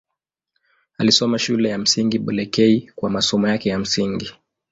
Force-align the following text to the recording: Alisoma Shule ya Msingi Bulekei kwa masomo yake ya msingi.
Alisoma 0.97 1.37
Shule 1.39 1.69
ya 1.69 1.77
Msingi 1.77 2.19
Bulekei 2.19 2.91
kwa 2.95 3.09
masomo 3.09 3.47
yake 3.47 3.69
ya 3.69 3.79
msingi. 3.79 4.33